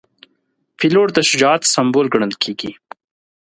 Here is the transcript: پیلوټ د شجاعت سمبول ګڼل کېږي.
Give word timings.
پیلوټ 0.77 1.07
د 1.13 1.19
شجاعت 1.29 1.61
سمبول 1.73 2.05
ګڼل 2.13 2.33
کېږي. 2.43 2.71